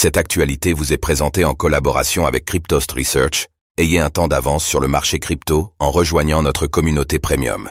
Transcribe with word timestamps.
Cette 0.00 0.16
actualité 0.16 0.74
vous 0.74 0.92
est 0.92 0.96
présentée 0.96 1.44
en 1.44 1.54
collaboration 1.54 2.24
avec 2.24 2.44
Cryptost 2.44 2.92
Research. 2.92 3.48
Ayez 3.78 3.98
un 3.98 4.10
temps 4.10 4.28
d'avance 4.28 4.64
sur 4.64 4.78
le 4.78 4.86
marché 4.86 5.18
crypto 5.18 5.72
en 5.80 5.90
rejoignant 5.90 6.40
notre 6.40 6.68
communauté 6.68 7.18
premium. 7.18 7.68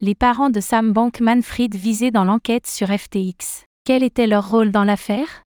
Les 0.00 0.16
parents 0.16 0.50
de 0.50 0.58
Sam 0.58 0.92
Bankman-Fried 0.92 1.76
visés 1.76 2.10
dans 2.10 2.24
l'enquête 2.24 2.66
sur 2.66 2.88
FTX. 2.88 3.66
Quel 3.84 4.02
était 4.02 4.26
leur 4.26 4.50
rôle 4.50 4.72
dans 4.72 4.82
l'affaire? 4.82 5.44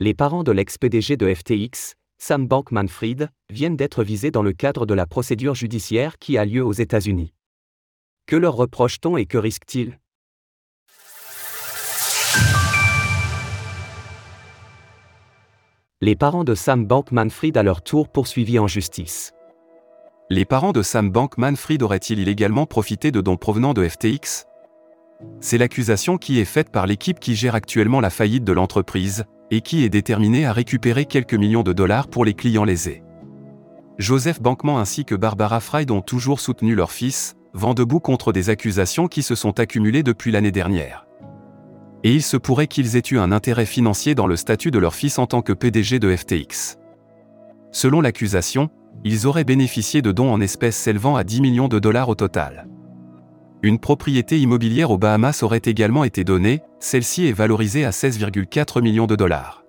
Les 0.00 0.12
parents 0.12 0.44
de 0.44 0.52
l'ex-PDG 0.52 1.16
de 1.16 1.32
FTX, 1.32 1.94
Sam 2.18 2.46
Bankman-Fried, 2.46 3.30
viennent 3.48 3.76
d'être 3.78 4.04
visés 4.04 4.30
dans 4.30 4.42
le 4.42 4.52
cadre 4.52 4.84
de 4.84 4.92
la 4.92 5.06
procédure 5.06 5.54
judiciaire 5.54 6.18
qui 6.18 6.36
a 6.36 6.44
lieu 6.44 6.62
aux 6.62 6.74
États-Unis. 6.74 7.32
Que 8.26 8.36
leur 8.36 8.54
reproche-t-on 8.54 9.16
et 9.16 9.24
que 9.24 9.38
risquent-ils 9.38 9.98
Les 16.00 16.14
parents 16.14 16.44
de 16.44 16.54
Sam 16.54 16.86
Bankman-Fried 16.86 17.56
à 17.56 17.64
leur 17.64 17.82
tour 17.82 18.08
poursuivis 18.08 18.60
en 18.60 18.68
justice. 18.68 19.32
Les 20.30 20.44
parents 20.44 20.70
de 20.70 20.80
Sam 20.80 21.10
Bankman-Fried 21.10 21.82
auraient-ils 21.82 22.20
illégalement 22.20 22.66
profité 22.66 23.10
de 23.10 23.20
dons 23.20 23.36
provenant 23.36 23.74
de 23.74 23.82
FTX 23.82 24.46
C'est 25.40 25.58
l'accusation 25.58 26.16
qui 26.16 26.38
est 26.38 26.44
faite 26.44 26.70
par 26.70 26.86
l'équipe 26.86 27.18
qui 27.18 27.34
gère 27.34 27.56
actuellement 27.56 27.98
la 27.98 28.10
faillite 28.10 28.44
de 28.44 28.52
l'entreprise, 28.52 29.24
et 29.50 29.60
qui 29.60 29.82
est 29.82 29.88
déterminée 29.88 30.46
à 30.46 30.52
récupérer 30.52 31.04
quelques 31.04 31.34
millions 31.34 31.64
de 31.64 31.72
dollars 31.72 32.06
pour 32.06 32.24
les 32.24 32.34
clients 32.34 32.62
lésés. 32.62 33.02
Joseph 33.98 34.40
Bankman 34.40 34.78
ainsi 34.78 35.04
que 35.04 35.16
Barbara 35.16 35.58
Fried 35.58 35.90
ont 35.90 36.00
toujours 36.00 36.38
soutenu 36.38 36.76
leur 36.76 36.92
fils, 36.92 37.34
vent 37.54 37.74
debout 37.74 37.98
contre 37.98 38.32
des 38.32 38.50
accusations 38.50 39.08
qui 39.08 39.24
se 39.24 39.34
sont 39.34 39.58
accumulées 39.58 40.04
depuis 40.04 40.30
l'année 40.30 40.52
dernière 40.52 41.07
et 42.04 42.12
il 42.12 42.22
se 42.22 42.36
pourrait 42.36 42.66
qu'ils 42.66 42.96
aient 42.96 43.02
eu 43.10 43.18
un 43.18 43.32
intérêt 43.32 43.66
financier 43.66 44.14
dans 44.14 44.26
le 44.26 44.36
statut 44.36 44.70
de 44.70 44.78
leur 44.78 44.94
fils 44.94 45.18
en 45.18 45.26
tant 45.26 45.42
que 45.42 45.52
PDG 45.52 45.98
de 45.98 46.14
FTX. 46.14 46.78
Selon 47.72 48.00
l'accusation, 48.00 48.70
ils 49.04 49.26
auraient 49.26 49.44
bénéficié 49.44 50.02
de 50.02 50.12
dons 50.12 50.32
en 50.32 50.40
espèces 50.40 50.76
s'élevant 50.76 51.16
à 51.16 51.24
10 51.24 51.40
millions 51.40 51.68
de 51.68 51.78
dollars 51.78 52.08
au 52.08 52.14
total. 52.14 52.66
Une 53.62 53.78
propriété 53.78 54.38
immobilière 54.38 54.90
aux 54.90 54.98
Bahamas 54.98 55.42
aurait 55.42 55.62
également 55.64 56.04
été 56.04 56.22
donnée, 56.22 56.62
celle-ci 56.78 57.26
est 57.26 57.32
valorisée 57.32 57.84
à 57.84 57.90
16,4 57.90 58.80
millions 58.80 59.06
de 59.06 59.16
dollars. 59.16 59.64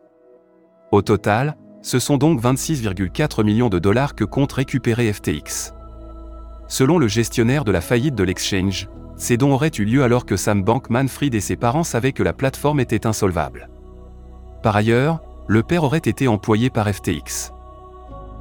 Au 0.92 1.02
total, 1.02 1.58
ce 1.82 1.98
sont 1.98 2.18
donc 2.18 2.42
26,4 2.42 3.44
millions 3.44 3.70
de 3.70 3.80
dollars 3.80 4.14
que 4.14 4.26
compte 4.26 4.54
récupérer 4.54 5.12
FTX. 5.12 5.74
Selon 6.68 7.00
le 7.00 7.08
gestionnaire 7.08 7.64
de 7.64 7.72
la 7.72 7.82
faillite 7.82 8.16
de 8.16 8.24
l'exchange, 8.24 8.90
ces 9.20 9.36
dons 9.36 9.54
auraient 9.54 9.72
eu 9.78 9.84
lieu 9.84 10.02
alors 10.02 10.26
que 10.26 10.38
Sam 10.38 10.64
Bankman-Fried 10.64 11.36
et 11.36 11.42
ses 11.42 11.58
parents 11.58 11.84
savaient 11.84 12.14
que 12.14 12.24
la 12.24 12.32
plateforme 12.32 12.80
était 12.80 13.06
insolvable. 13.06 13.70
Par 14.64 14.78
ailleurs, 14.78 15.20
le 15.48 15.62
père 15.62 15.84
aurait 15.84 15.98
été 15.98 16.30
employé 16.30 16.70
par 16.70 16.88
FTX. 16.88 17.52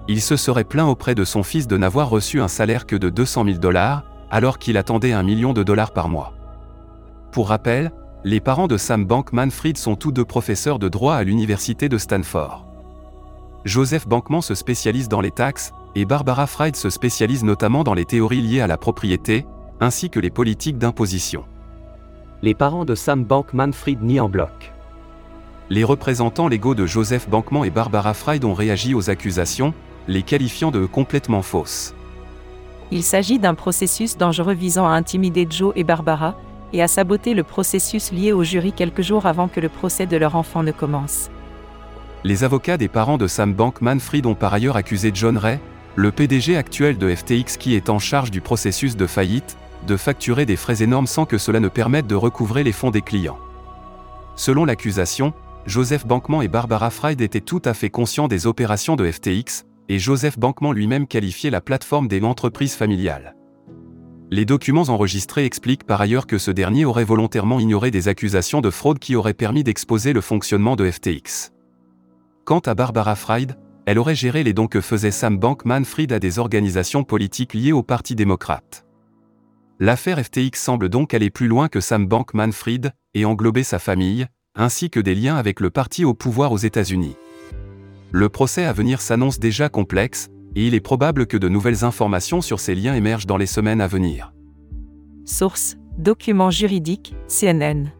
Il 0.06 0.22
se 0.22 0.36
serait 0.36 0.64
plaint 0.64 0.88
auprès 0.88 1.16
de 1.16 1.24
son 1.24 1.42
fils 1.42 1.66
de 1.66 1.76
n'avoir 1.76 2.08
reçu 2.08 2.40
un 2.40 2.48
salaire 2.48 2.86
que 2.86 2.94
de 2.94 3.10
200 3.10 3.44
000 3.44 3.58
dollars, 3.58 4.04
alors 4.30 4.58
qu'il 4.58 4.76
attendait 4.76 5.12
un 5.12 5.24
million 5.24 5.52
de 5.52 5.64
dollars 5.64 5.90
par 5.90 6.08
mois. 6.08 6.32
Pour 7.32 7.48
rappel, 7.48 7.90
les 8.22 8.40
parents 8.40 8.68
de 8.68 8.76
Sam 8.76 9.04
Bankman-Fried 9.04 9.76
sont 9.76 9.96
tous 9.96 10.12
deux 10.12 10.24
professeurs 10.24 10.78
de 10.78 10.88
droit 10.88 11.14
à 11.14 11.24
l'université 11.24 11.88
de 11.88 11.98
Stanford. 11.98 12.66
Joseph 13.64 14.06
Bankman 14.06 14.42
se 14.42 14.54
spécialise 14.54 15.08
dans 15.08 15.20
les 15.20 15.32
taxes, 15.32 15.72
et 15.96 16.04
Barbara 16.04 16.46
Fried 16.46 16.76
se 16.76 16.88
spécialise 16.88 17.42
notamment 17.42 17.82
dans 17.82 17.94
les 17.94 18.04
théories 18.04 18.42
liées 18.42 18.60
à 18.60 18.68
la 18.68 18.76
propriété, 18.76 19.44
ainsi 19.80 20.10
que 20.10 20.20
les 20.20 20.30
politiques 20.30 20.78
d'imposition. 20.78 21.44
Les 22.42 22.54
parents 22.54 22.84
de 22.84 22.94
Sam 22.94 23.24
Bankman-Fried 23.24 24.02
nient 24.02 24.20
en 24.20 24.28
bloc. 24.28 24.72
Les 25.70 25.84
représentants 25.84 26.48
légaux 26.48 26.74
de 26.74 26.86
Joseph 26.86 27.28
Bankman 27.28 27.64
et 27.64 27.70
Barbara 27.70 28.14
Fried 28.14 28.44
ont 28.44 28.54
réagi 28.54 28.94
aux 28.94 29.10
accusations, 29.10 29.74
les 30.06 30.22
qualifiant 30.22 30.70
de 30.70 30.86
complètement 30.86 31.42
fausses. 31.42 31.94
Il 32.90 33.02
s'agit 33.02 33.38
d'un 33.38 33.54
processus 33.54 34.16
dangereux 34.16 34.54
visant 34.54 34.86
à 34.86 34.92
intimider 34.92 35.46
Joe 35.48 35.72
et 35.76 35.84
Barbara, 35.84 36.34
et 36.72 36.82
à 36.82 36.88
saboter 36.88 37.34
le 37.34 37.42
processus 37.42 38.12
lié 38.12 38.32
au 38.32 38.44
jury 38.44 38.72
quelques 38.72 39.02
jours 39.02 39.26
avant 39.26 39.48
que 39.48 39.60
le 39.60 39.68
procès 39.68 40.06
de 40.06 40.16
leur 40.16 40.36
enfant 40.36 40.62
ne 40.62 40.72
commence. 40.72 41.30
Les 42.24 42.44
avocats 42.44 42.76
des 42.76 42.88
parents 42.88 43.18
de 43.18 43.26
Sam 43.26 43.54
Bankman-Fried 43.54 44.26
ont 44.26 44.34
par 44.34 44.52
ailleurs 44.52 44.76
accusé 44.76 45.10
John 45.14 45.36
Ray, 45.36 45.60
le 45.96 46.12
PDG 46.12 46.56
actuel 46.56 46.98
de 46.98 47.14
FTX 47.14 47.56
qui 47.58 47.74
est 47.74 47.88
en 47.90 47.98
charge 47.98 48.30
du 48.30 48.40
processus 48.40 48.96
de 48.96 49.06
faillite, 49.06 49.56
de 49.86 49.96
facturer 49.96 50.46
des 50.46 50.56
frais 50.56 50.82
énormes 50.82 51.06
sans 51.06 51.24
que 51.24 51.38
cela 51.38 51.60
ne 51.60 51.68
permette 51.68 52.06
de 52.06 52.14
recouvrer 52.14 52.64
les 52.64 52.72
fonds 52.72 52.90
des 52.90 53.02
clients. 53.02 53.38
Selon 54.36 54.64
l'accusation, 54.64 55.32
Joseph 55.66 56.06
Bankman 56.06 56.42
et 56.42 56.48
Barbara 56.48 56.90
Fried 56.90 57.20
étaient 57.20 57.40
tout 57.40 57.62
à 57.64 57.74
fait 57.74 57.90
conscients 57.90 58.28
des 58.28 58.46
opérations 58.46 58.96
de 58.96 59.10
FTX, 59.10 59.64
et 59.88 59.98
Joseph 59.98 60.38
Bankman 60.38 60.72
lui-même 60.72 61.06
qualifiait 61.06 61.50
la 61.50 61.60
plateforme 61.60 62.08
des 62.08 62.22
entreprises 62.22 62.74
familiales. 62.74 63.34
Les 64.30 64.44
documents 64.44 64.88
enregistrés 64.88 65.46
expliquent 65.46 65.84
par 65.84 66.00
ailleurs 66.02 66.26
que 66.26 66.36
ce 66.36 66.50
dernier 66.50 66.84
aurait 66.84 67.04
volontairement 67.04 67.60
ignoré 67.60 67.90
des 67.90 68.08
accusations 68.08 68.60
de 68.60 68.68
fraude 68.68 68.98
qui 68.98 69.16
auraient 69.16 69.32
permis 69.32 69.64
d'exposer 69.64 70.12
le 70.12 70.20
fonctionnement 70.20 70.76
de 70.76 70.90
FTX. 70.90 71.52
Quant 72.44 72.60
à 72.60 72.74
Barbara 72.74 73.16
Fried, 73.16 73.56
elle 73.86 73.98
aurait 73.98 74.14
géré 74.14 74.44
les 74.44 74.52
dons 74.52 74.66
que 74.66 74.82
faisait 74.82 75.10
Sam 75.10 75.38
Bankman-Fried 75.38 76.12
à 76.12 76.18
des 76.18 76.38
organisations 76.38 77.04
politiques 77.04 77.54
liées 77.54 77.72
au 77.72 77.82
Parti 77.82 78.14
démocrate. 78.14 78.84
L'affaire 79.80 80.18
FTX 80.18 80.60
semble 80.60 80.88
donc 80.88 81.14
aller 81.14 81.30
plus 81.30 81.46
loin 81.46 81.68
que 81.68 81.80
Sam 81.80 82.06
Bankman-Fried 82.06 82.90
et 83.14 83.24
englober 83.24 83.62
sa 83.62 83.78
famille, 83.78 84.26
ainsi 84.56 84.90
que 84.90 84.98
des 84.98 85.14
liens 85.14 85.36
avec 85.36 85.60
le 85.60 85.70
parti 85.70 86.04
au 86.04 86.14
pouvoir 86.14 86.50
aux 86.50 86.58
États-Unis. 86.58 87.14
Le 88.10 88.28
procès 88.28 88.64
à 88.64 88.72
venir 88.72 89.00
s'annonce 89.00 89.38
déjà 89.38 89.68
complexe, 89.68 90.30
et 90.56 90.66
il 90.66 90.74
est 90.74 90.80
probable 90.80 91.28
que 91.28 91.36
de 91.36 91.48
nouvelles 91.48 91.84
informations 91.84 92.40
sur 92.40 92.58
ces 92.58 92.74
liens 92.74 92.94
émergent 92.94 93.26
dans 93.26 93.36
les 93.36 93.46
semaines 93.46 93.80
à 93.80 93.86
venir. 93.86 94.32
Source 95.24 95.76
Documents 95.96 96.50
juridiques, 96.50 97.14
CNN. 97.28 97.92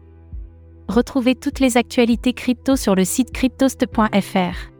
Retrouvez 0.89 1.35
toutes 1.35 1.59
les 1.59 1.77
actualités 1.77 2.33
crypto 2.33 2.75
sur 2.75 2.95
le 2.95 3.05
site 3.05 3.31
cryptost.fr. 3.31 4.71